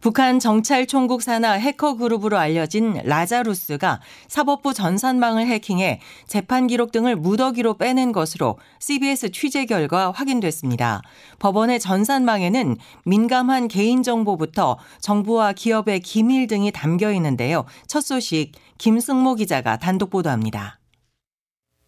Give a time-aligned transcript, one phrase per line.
[0.00, 8.12] 북한 정찰총국 산하 해커 그룹으로 알려진 라자루스가 사법부 전산망을 해킹해 재판 기록 등을 무더기로 빼낸
[8.12, 11.02] 것으로 CBS 취재 결과 확인됐습니다.
[11.38, 17.66] 법원의 전산망에는 민감한 개인정보부터 정부와 기업의 기밀 등이 담겨 있는데요.
[17.86, 20.78] 첫 소식 김승모 기자가 단독 보도합니다.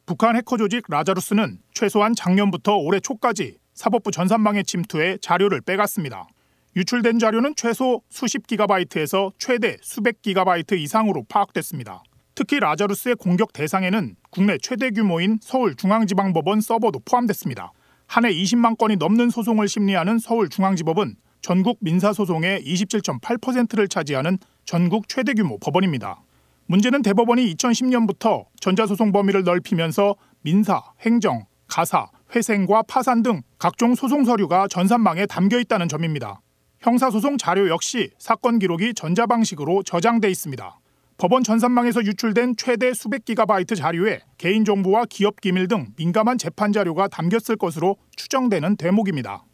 [0.05, 6.27] 북한 해커 조직 라자루스는 최소한 작년부터 올해 초까지 사법부 전산망에 침투해 자료를 빼갔습니다.
[6.75, 12.03] 유출된 자료는 최소 수십 기가바이트에서 최대 수백 기가바이트 이상으로 파악됐습니다.
[12.35, 17.73] 특히 라자루스의 공격 대상에는 국내 최대 규모인 서울중앙지방법원 서버도 포함됐습니다.
[18.07, 25.59] 한 해 20만 건이 넘는 소송을 심리하는 서울중앙지법은 전국 민사소송의 27.8%를 차지하는 전국 최대 규모
[25.59, 26.23] 법원입니다.
[26.67, 34.69] 문제는 대법원이 2010년부터 전자소송 범위를 넓히면서 민사, 행정, 가사, 회생과 파산 등 각종 소송 서류가
[34.69, 36.41] 전산망에 담겨 있다는 점입니다.
[36.83, 40.81] 형사소송 자료 역시 사건 기록이 전자 방식으로 저장돼 있습니다.
[41.17, 47.55] 법원 전산망에서 유출된 최대 수백 기가바이트 자료에 개인정보와 기업 기밀 등 민감한 재판 자료가 담겼을
[47.57, 49.45] 것으로 추정되는 대목입니다.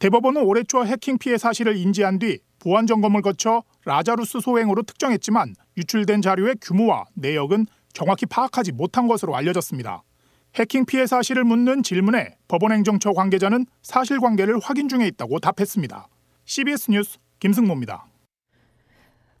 [0.00, 6.20] 대법원은 올해 초 해킹 피해 사실을 인지한 뒤 보안 점검을 거쳐 라자루스 소행으로 특정했지만 유출된
[6.20, 10.02] 자료의 규모와 내역은 정확히 파악하지 못한 것으로 알려졌습니다.
[10.56, 16.08] 해킹 피해 사실을 묻는 질문에 법원행정처 관계자는 사실관계를 확인 중에 있다고 답했습니다.
[16.52, 18.04] CBS 뉴스 김승모입니다.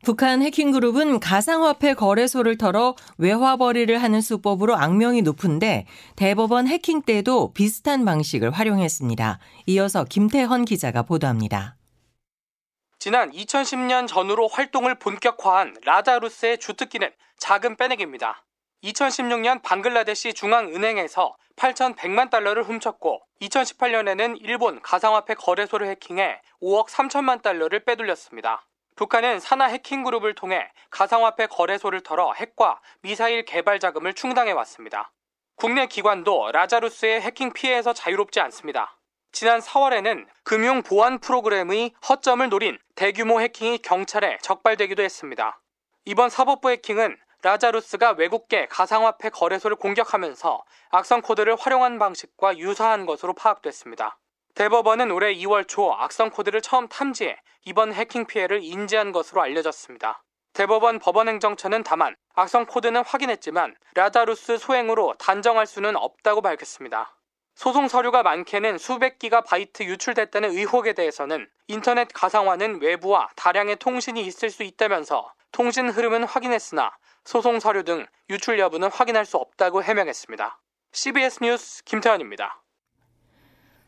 [0.02, 8.06] 북한 해킹 그룹은 가상화폐 거래소를 털어 외화벌이를 하는 수법으로 악명이 높은데 대법원 해킹 때도 비슷한
[8.06, 9.40] 방식을 활용했습니다.
[9.66, 11.76] 이어서 김태헌 기자가 보도합니다.
[12.98, 18.42] 지난 2010년 전후로 활동을 본격화한 라자루스의 주특기는 자금 빼내기입니다.
[18.82, 28.66] 2016년 방글라데시 중앙은행에서 8,100만 달러를 훔쳤고 2018년에는 일본 가상화폐 거래소를 해킹해 5억 3천만 달러를 빼돌렸습니다.
[28.96, 35.12] 북한은 산하 해킹 그룹을 통해 가상화폐 거래소를 털어 핵과 미사일 개발 자금을 충당해 왔습니다.
[35.54, 38.98] 국내 기관도 라자루스의 해킹 피해에서 자유롭지 않습니다.
[39.30, 45.60] 지난 4월에는 금융 보안 프로그램의 허점을 노린 대규모 해킹이 경찰에 적발되기도 했습니다.
[46.04, 54.16] 이번 사법부 해킹은 라자루스가 외국계 가상화폐 거래소를 공격하면서 악성 코드를 활용한 방식과 유사한 것으로 파악됐습니다.
[54.54, 60.22] 대법원은 올해 2월 초 악성 코드를 처음 탐지해 이번 해킹 피해를 인지한 것으로 알려졌습니다.
[60.52, 67.16] 대법원 법원행정처는 다만 악성 코드는 확인했지만 라자루스 소행으로 단정할 수는 없다고 밝혔습니다.
[67.56, 74.50] 소송 서류가 많게는 수백 기가 바이트 유출됐다는 의혹에 대해서는 인터넷 가상화는 외부와 다량의 통신이 있을
[74.50, 76.90] 수 있다면서 통신 흐름은 확인했으나
[77.24, 80.60] 소송 서류 등 유출 여부는 확인할 수 없다고 해명했습니다.
[80.92, 82.62] CBS 뉴스 김태현입니다.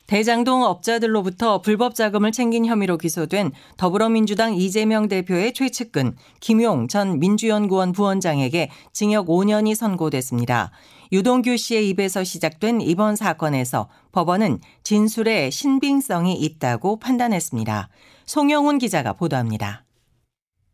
[0.06, 8.70] 대장동 업자들로부터 불법 자금을 챙긴 혐의로 기소된 더불어민주당 이재명 대표의 최측근 김용 전 민주연구원 부원장에게
[8.92, 10.72] 징역 5년이 선고됐습니다.
[11.10, 17.88] 유동규 씨의 입에서 시작된 이번 사건에서 법원은 진술에 신빙성이 있다고 판단했습니다.
[18.26, 19.83] 송영훈 기자가 보도합니다.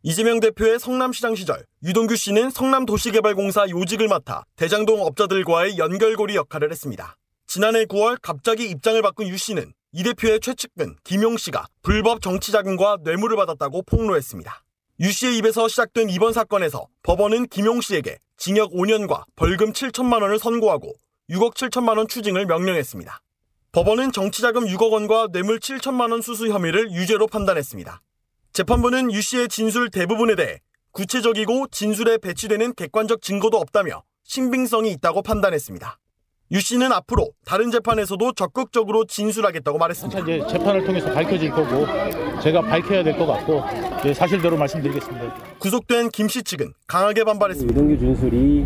[0.03, 7.17] 이재명 대표의 성남시장 시절 유동규 씨는 성남도시개발공사 요직을 맡아 대장동 업자들과의 연결고리 역할을 했습니다.
[7.45, 13.37] 지난해 9월 갑자기 입장을 바꾼 유 씨는 이 대표의 최측근 김용 씨가 불법 정치자금과 뇌물을
[13.37, 14.63] 받았다고 폭로했습니다.
[15.01, 20.93] 유 씨의 입에서 시작된 이번 사건에서 법원은 김용 씨에게 징역 5년과 벌금 7천만 원을 선고하고
[21.29, 23.21] 6억 7천만 원 추징을 명령했습니다.
[23.71, 28.01] 법원은 정치자금 6억 원과 뇌물 7천만 원 수수 혐의를 유죄로 판단했습니다.
[28.53, 30.59] 재판부는 유 씨의 진술 대부분에 대해
[30.91, 35.97] 구체적이고 진술에 배치되는 객관적 증거도 없다며 신빙성이 있다고 판단했습니다.
[36.51, 40.19] 유 씨는 앞으로 다른 재판에서도 적극적으로 진술하겠다고 말했습니다.
[40.19, 41.85] 이제 재판을 통해서 밝혀질 거고
[42.41, 43.63] 제가 밝혀야 될 것 같고
[44.13, 45.33] 사실대로 말씀드리겠습니다.
[45.59, 47.73] 구속된 김 씨 측은 강하게 반발했습니다.
[47.73, 48.65] 유동규 준술이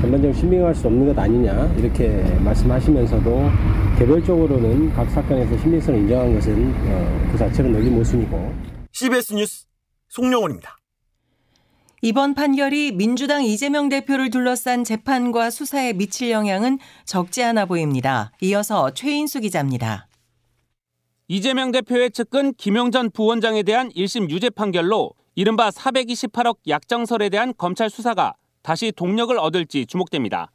[0.00, 2.08] 전반적으로 신빙할 수 없는 것 아니냐 이렇게
[2.40, 3.50] 말씀하시면서도
[3.98, 9.66] 개별적으로는 각 사건에서 신빙성을 인정한 것은 어, 그 자체로 널리 모순이고 CBS 뉴스
[10.08, 10.78] 송영훈입니다.
[12.00, 18.32] 이번 판결이 민주당 이재명 대표를 둘러싼 재판과 수사에 미칠 영향은 적지 않아 보입니다.
[18.40, 20.08] 이어서 최인수 기자입니다.
[21.28, 28.32] 이재명 대표의 측근 김용전 부원장에 대한 1심 유죄 판결로 이른바 428억 약정설에 대한 검찰 수사가
[28.62, 30.50] 다시 동력을 얻을지 주목됩니다.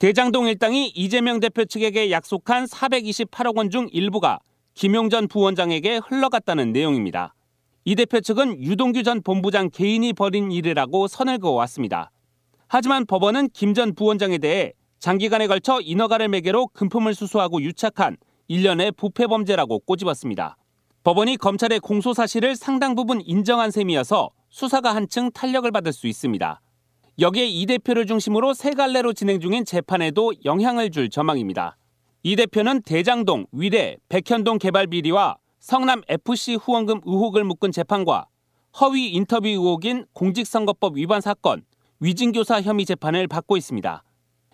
[0.00, 4.40] 대장동 일당이 이재명 대표 측에게 약속한 428억 원 중 일부가
[4.74, 7.36] 김용전 부원장에게 흘러갔다는 내용입니다.
[7.88, 12.10] 이 대표 측은 유동규 전 본부장 개인이 벌인 일이라고 선을 그어왔습니다.
[12.66, 19.26] 하지만 법원은 김 전 부원장에 대해 장기간에 걸쳐 인허가를 매개로 금품을 수수하고 유착한 일련의 부패
[19.26, 20.58] 범죄라고 꼬집었습니다.
[21.02, 26.60] 법원이 검찰의 공소 사실을 상당 부분 인정한 셈이어서 수사가 한층 탄력을 받을 수 있습니다.
[27.18, 31.78] 여기에 이 대표를 중심으로 세 갈래로 진행 중인 재판에도 영향을 줄 전망입니다.
[32.22, 38.26] 이 대표는 대장동, 위례, 백현동 개발 비리와 성남 FC 후원금 의혹을 묶은 재판과
[38.80, 41.64] 허위 인터뷰 의혹인 공직선거법 위반 사건,
[42.00, 44.04] 위증교사 혐의 재판을 받고 있습니다.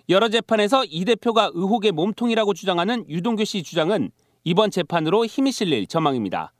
[0.08, 4.10] 여러 재판에서 이 대표가 의혹의 몸통이라고 주장하는 유동규 씨 주장은
[4.44, 6.52] 이번 재판으로 힘이 실릴 전망입니다.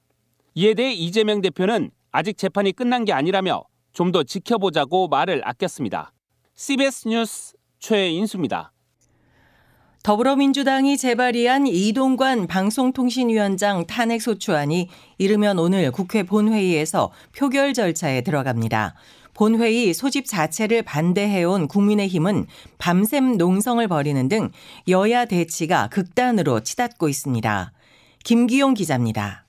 [0.54, 6.12] 이에 대해 이재명 대표는 아직 재판이 끝난 게 아니라며 좀 더 지켜보자고 말을 아꼈습니다.
[6.54, 8.73] CBS 뉴스 최인수입니다.
[10.04, 18.96] 더불어민주당이 재발의한 이동관 방송통신위원장 탄핵소추안이 이르면 오늘 국회 본회의에서 표결 절차에 들어갑니다.
[19.32, 22.46] 본회의 소집 자체를 반대해온 국민의힘은
[22.76, 24.50] 밤샘 농성을 벌이는 등
[24.88, 27.72] 여야 대치가 극단으로 치닫고 있습니다.
[28.24, 29.46] 김기용 기자입니다.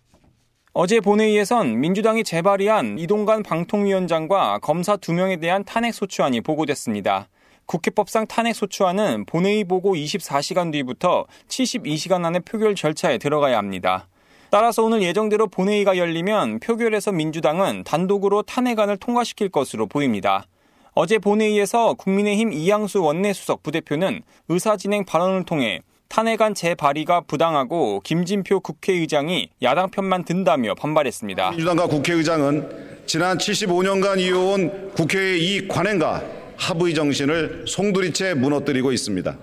[0.72, 7.28] 어제 본회의에선 민주당이 재발의한 이동관 방통위원장과 검사 2명에 대한 탄핵소추안이 보고됐습니다.
[7.66, 14.08] 국회법상 탄핵 소추안은 본회의 보고 24시간 뒤부터 72시간 안에 표결 절차에 들어가야 합니다.
[14.50, 20.46] 따라서 오늘 예정대로 본회의가 열리면 표결에서 민주당은 단독으로 탄핵안을 통과시킬 것으로 보입니다.
[20.94, 29.90] 어제 본회의에서 국민의힘 이양수 원내수석 부대표는 의사진행 발언을 통해 탄핵안 재발의가 부당하고 김진표 국회의장이 야당
[29.90, 31.50] 편만 든다며 반발했습니다.
[31.50, 39.38] 민주당과 국회의장은 지난 75년간 이어온 국회의 이 관행과 합의 정신을 송두리째 무너뜨리고 있습니다.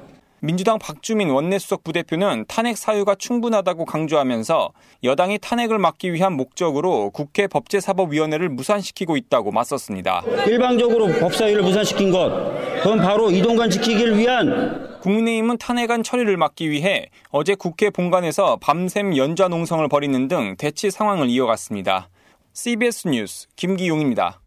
[0.44, 4.72] 민주당 박주민 원내수석 부대표는 탄핵 사유가 충분하다고 강조하면서
[5.04, 10.24] 여당이 탄핵을 막기 위한 목적으로 국회 법제사법위원회를 무산시키고 있다고 맞섰습니다.
[10.48, 17.54] 일방적으로 법사위를 무산시킨 것, 그건 바로 이동관 지키기를 위한 국민의힘은 탄핵안 처리를 막기 위해 어제
[17.54, 22.08] 국회 본관에서 밤샘 연좌 농성을 벌이는 등 대치 상황을 이어갔습니다.
[22.52, 24.41] CBS 뉴스 김기용입니다.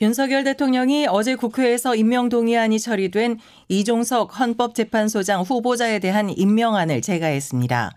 [0.00, 7.90] 윤석열 대통령이 어제 국회에서 임명 동의안이 처리된 이종석 헌법재판소장 후보자에 대한 임명안을 제가했습니다.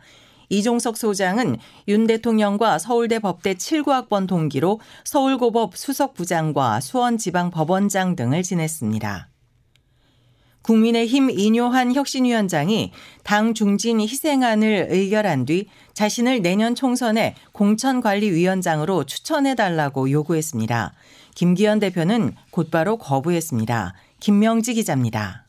[0.49, 1.57] 이종석 소장은
[1.87, 9.29] 윤 대통령과 서울대 법대 79학번 동기로 서울고법 수석부장과 수원지방법원장 등을 지냈습니다.
[10.63, 12.91] 국민의힘 인요한 혁신위원장이
[13.23, 20.93] 당 중진 희생안을 의결한 뒤 자신을 내년 총선에 공천관리위원장으로 추천해달라고 요구했습니다.
[21.35, 23.93] 김기현 대표는 곧바로 거부했습니다.
[24.19, 25.47] 김명지 기자입니다.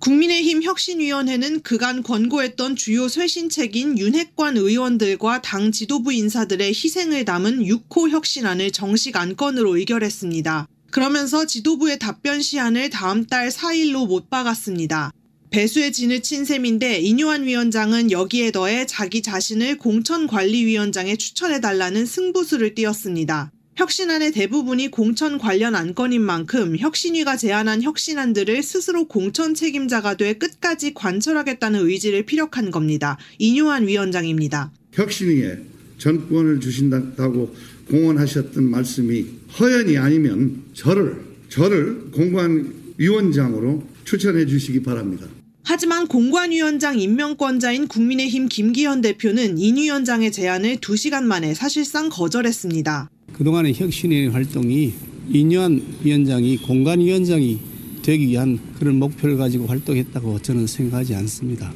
[0.00, 8.70] 국민의힘 혁신위원회는 그간 권고했던 주요 쇄신책인 윤핵관 의원들과 당 지도부 인사들의 희생을 담은 6호 혁신안을
[8.70, 10.68] 정식 안건으로 의결했습니다.
[10.90, 15.10] 그러면서 지도부의 답변 시한을 다음 달 4일로 못 박았습니다.
[15.50, 23.50] 배수의 진을 친 셈인데 인요한 위원장은 여기에 더해 자기 자신을 공천관리위원장에 추천해달라는 승부수를 띄었습니다.
[23.78, 31.86] 혁신안의 대부분이 공천 관련 안건인 만큼 혁신위가 제안한 혁신안들을 스스로 공천 책임자가 돼 끝까지 관철하겠다는
[31.86, 33.18] 의지를 피력한 겁니다.
[33.38, 34.72] 인요한 위원장입니다.
[34.94, 35.60] 혁신위에
[35.98, 37.54] 전권을 주신다고
[37.88, 39.26] 공언하셨던 말씀이
[39.60, 45.28] 허연이 아니면 저를 저를 공관위원장으로 추천해 주시기 바랍니다.
[45.62, 53.10] 하지만 공관위원장 임명권자인 국민의힘 김기현 대표는 인 위원장의 제안을 2시간 만에 사실상 거절했습니다.
[53.38, 54.92] 그동안의 혁신의 활동이
[55.30, 57.60] 인현 위원장이 공관위원장이
[58.02, 61.72] 되기 위한 그런 목표를 가지고 활동했다고 저는 생각하지 않습니다.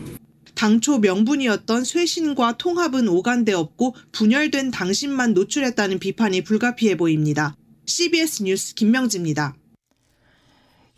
[0.57, 7.57] 당초 명분이었던 쇄신과 통합은 오간데 없고 분열된 당신만 노출했다는 비판이 불가피해 보입니다.
[7.87, 9.55] CBS 뉴스 김명지입니다.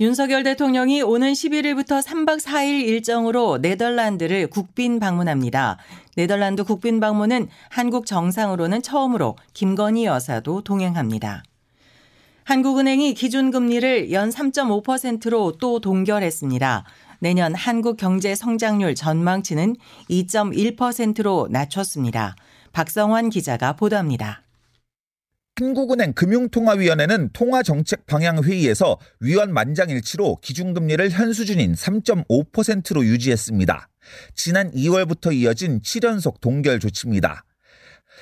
[0.05, 5.79] 윤석열 대통령이 오는 11일부터 3박 4일 일정으로 네덜란드를 국빈 방문합니다.
[6.15, 11.43] 네덜란드 국빈 방문은 한국 정상으로는 처음으로 김건희 여사도 동행합니다.
[12.45, 16.85] 한국은행이 기준금리를 연 3.5%로 또 동결했습니다.
[17.21, 19.75] 내년 한국 경제 성장률 전망치는
[20.11, 22.37] 2.1%로 낮췄습니다.
[22.73, 24.44] 박성환 기자가 보도합니다.
[25.57, 33.89] 한국은행 금융통화위원회는 통화정책 방향회의에서 위원 만장일치로 기준금리를 현 수준인 3.5%로 유지했습니다.
[34.35, 37.45] 지난 2월부터 이어진 7연속 동결 조치입니다.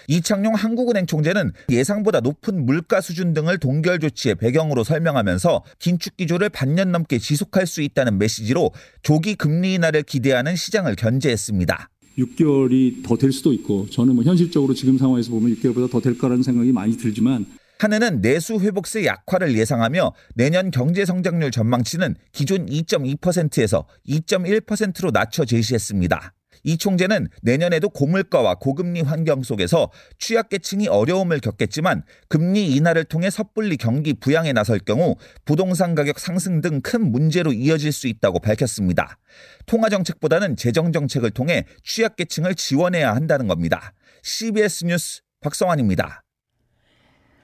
[0.09, 6.93] 이창용 한국은행 총재는 예상보다 높은 물가 수준 등을 동결 조치의 배경으로 설명하면서 긴축 기조를 반년
[6.93, 8.73] 넘게 지속할 수 있다는 메시지로
[9.03, 11.89] 조기 금리 인하를 기대하는 시장을 견제했습니다.
[12.19, 16.43] 6개월이 더 될 수도 있고 저는 뭐 현실적으로 지금 상황에서 보면 6개월보다 더 될 거라는
[16.43, 17.47] 생각이 많이 들지만
[17.79, 26.33] 한은은 내수 회복세 약화를 예상하며 내년 경제 성장률 전망치는 기존 2.2%에서 2.1%로 낮춰 제시했습니다.
[26.65, 34.13] 이 총재는 내년에도 고물가와 고금리 환경 속에서 취약계층이 어려움을 겪겠지만 금리 인하를 통해 섣불리 경기
[34.15, 39.19] 부양에 나설 경우 부동산 가격 상승 등 큰 문제로 이어질 수 있다고 밝혔습니다.
[39.67, 43.93] 통화 정책보다는 재정 정책을 통해 취약계층을 지원해야 한다는 겁니다.
[44.23, 46.23] CBS 뉴스 박성환입니다.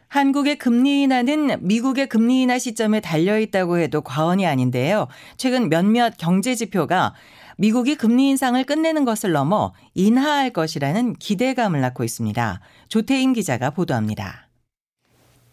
[0.08, 5.06] 한국의 금리 인하는 미국의 금리 인하 시점에 달려 있다고 해도 과언이 아닌데요.
[5.36, 7.14] 최근 몇몇 경제 지표가
[7.60, 12.60] 미국이 금리 인상을 끝내는 것을 넘어 인하할 것이라는 기대감을 낳고 있습니다.
[12.88, 14.46] 조태임 기자가 보도합니다.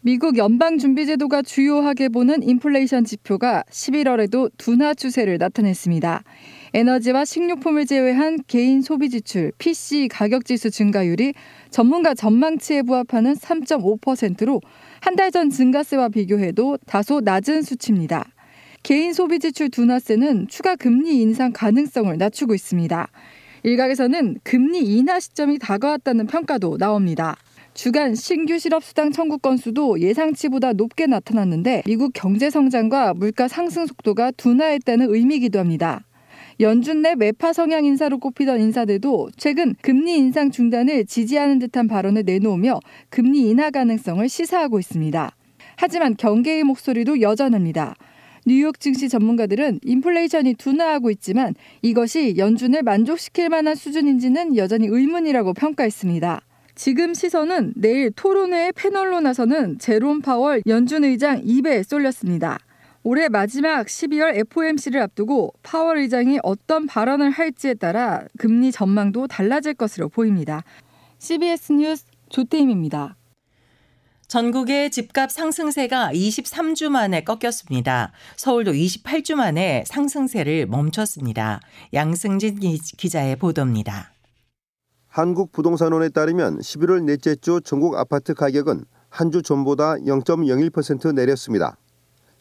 [0.02, 6.22] 미국 연방준비제도가 주요하게 보는 인플레이션 지표가 11월에도 둔화 추세를 나타냈습니다.
[6.74, 11.34] 에너지와 식료품을 제외한 개인 소비 지출 PC 가격 지수 증가율이
[11.70, 14.60] 전문가 전망치에 부합하는 3.5%로
[15.00, 18.24] 한 달 전 증가세와 비교해도 다소 낮은 수치입니다.
[18.86, 23.08] 개인 소비 지출 둔화세는 추가 금리 인상 가능성을 낮추고 있습니다.
[23.64, 27.34] 일각에서는 금리 인하 시점이 다가왔다는 평가도 나옵니다.
[27.74, 34.30] 주간 신규 실업 수당 청구 건수도 예상치보다 높게 나타났는데 미국 경제 성장과 물가 상승 속도가
[34.36, 36.04] 둔화했다는 의미이기도 합니다.
[36.60, 42.78] 연준 내 매파 성향 인사로 꼽히던 인사들도 최근 금리 인상 중단을 지지하는 듯한 발언을 내놓으며
[43.08, 45.32] 금리 인하 가능성을 시사하고 있습니다.
[45.76, 47.96] 하지만 경계의 목소리도 여전합니다.
[48.48, 56.40] 뉴욕 증시 전문가들은 인플레이션이 둔화하고 있지만 이것이 연준을 만족시킬 만한 수준인지는 여전히 의문이라고 평가했습니다.
[56.76, 62.60] 지금 시선은 내일 토론회의 패널로 나서는 제롬 파월 연준 의장 입에 쏠렸습니다.
[63.02, 70.08] 올해 마지막 12월 FOMC를 앞두고 파월 의장이 어떤 발언을 할지에 따라 금리 전망도 달라질 것으로
[70.08, 70.62] 보입니다.
[71.18, 73.15] CBS 뉴스 조태임입니다.
[74.28, 78.10] 전국의 집값 상승세가 23주 만에 꺾였습니다.
[78.36, 81.60] 서울도 28주 만에 상승세를 멈췄습니다.
[81.94, 82.58] 양승진
[82.96, 84.10] 기자의 보도입니다.
[85.08, 91.76] 한국부동산원에 따르면 11월 넷째 주 전국 아파트 가격은 한 주 전보다 0.01% 내렸습니다.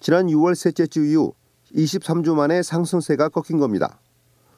[0.01, 1.33] 지난 6월 셋째 주 이후
[1.73, 3.99] 23주 만에 상승세가 꺾인 겁니다.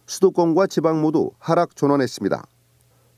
[0.07, 2.43] 수도권과 지방 모두 하락 전환했습니다.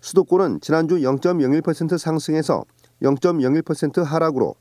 [0.02, 2.66] 수도권은 지난주 0.01% 상승해서
[3.02, 4.56] 0.01% 하락으로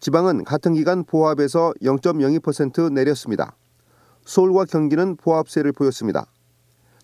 [0.00, 3.56] 지방은 같은 기간 보합에서 0.02% 내렸습니다.
[4.24, 6.26] 서울과 경기는 보합세를 보였습니다.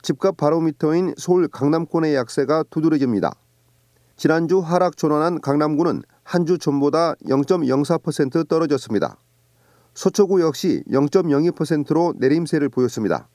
[0.02, 3.32] 집값 바로미터인 서울 강남권의 약세가 두드러집니다.
[4.16, 9.16] 지난주 하락 전환한 강남구는 한 주 전보다 0.04% 떨어졌습니다.
[9.94, 13.28] 서초구 역시 0.02%로 내림세를 보였습니다.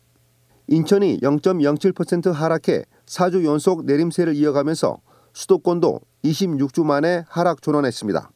[0.68, 4.98] 인천이 0.07% 하락해 4주 연속 내림세를 이어가면서
[5.34, 8.32] 수도권도 26주 만에 하락 전환했습니다.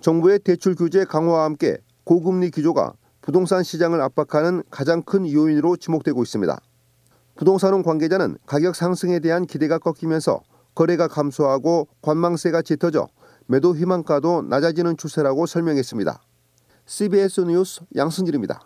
[0.00, 6.60] 정부의 대출 규제 강화와 함께 고금리 기조가 부동산 시장을 압박하는 가장 큰 요인으로 지목되고 있습니다.
[7.34, 10.40] 부동산원 관계자는 가격 상승에 대한 기대가 꺾이면서
[10.74, 13.08] 거래가 감소하고 관망세가 짙어져
[13.46, 16.20] 매도 희망가도 낮아지는 추세라고 설명했습니다.
[16.86, 18.60] CBS 뉴스 양승길입니다.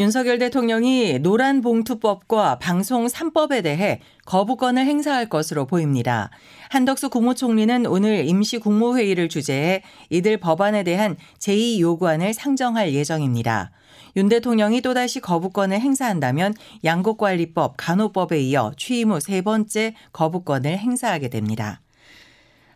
[0.00, 6.30] 윤석열 대통령이 노란 봉투법과 방송 3법에 대해 거부권을 행사할 것으로 보입니다.
[6.70, 13.72] 한덕수 국무총리는 오늘 임시 국무회의를 주재해 이들 법안에 대한 제2 요구안을 상정할 예정입니다.
[14.16, 21.82] 윤 대통령이 또다시 거부권을 행사한다면 양국관리법, 간호법에 이어 취임 후 세 번째 거부권을 행사하게 됩니다.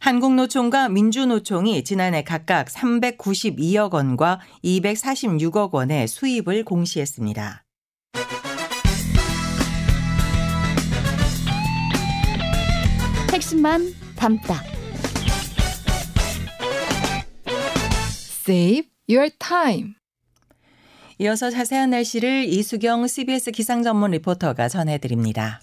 [0.04, 7.64] 한국노총과 민주노총이 지난해 각각 392억 원과 246억 원의 수입을 공시했습니다.
[13.32, 14.62] 핵심만 담다.
[18.46, 19.94] Save your time.
[21.18, 25.62] 이어서 자세한 날씨를 이수경 CBS 기상 전문 리포터가 전해드립니다.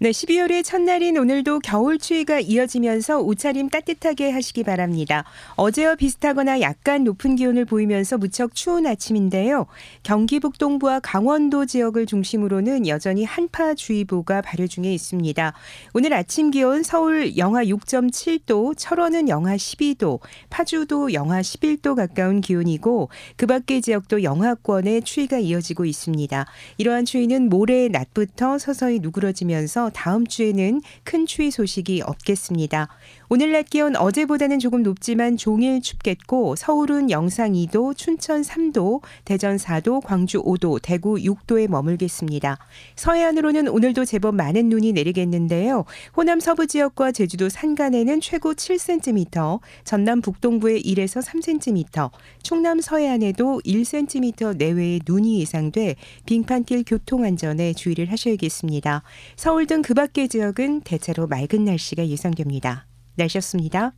[0.00, 5.24] 네, 12월의 첫날인 오늘도 겨울 추위가 이어지면서 옷차림 따뜻하게 하시기 바랍니다.
[5.56, 9.66] 어제와 비슷하거나 약간 높은 기온을 보이면서 무척 추운 아침인데요.
[10.04, 15.52] 경기 북동부와 강원도 지역을 중심으로는 여전히 한파주의보가 발효 중에 있습니다.
[15.94, 23.46] 오늘 아침 기온 서울 영하 6.7도, 철원은 영하 12도, 파주도 영하 11도 가까운 기온이고 그
[23.46, 26.46] 밖의 지역도 영하권의 추위가 이어지고 있습니다.
[26.76, 32.88] 이러한 추위는 모레 낮부터 서서히 누그러지면서 다음 주에는 큰 추위 소식이 없겠습니다.
[33.30, 40.02] 오늘 낮 기온 어제보다는 조금 높지만 종일 춥겠고 서울은 영상 2도, 춘천 3도, 대전 4도,
[40.04, 42.58] 광주 5도, 대구 6도에 머물겠습니다.
[42.96, 45.84] 서해안으로는 오늘도 제법 많은 눈이 내리겠는데요.
[46.16, 52.10] 호남 서부 지역과 제주도 산간에는 최고 7cm, 전남 북동부에 1에서 3cm,
[52.42, 59.02] 충남 서해안에도 1cm 내외의 눈이 예상돼 빙판길 교통 안전에 주의를 하셔야겠습니다.
[59.36, 62.87] 서울 등 그 밖의 지역은 대체로 맑은 날씨가 예상됩니다.
[63.18, 63.92] 날씨였습니다.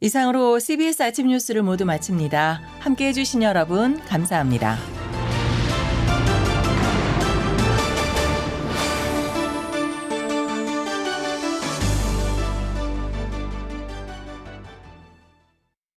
[0.00, 2.62] 이상으로 CBS 아침 뉴스를 모두 마칩니다.
[2.78, 4.99] 함께 해주신 여러분, 감사합니다.